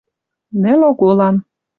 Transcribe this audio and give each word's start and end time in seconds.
Нӹл 0.61 0.81
оголан. 0.89 1.35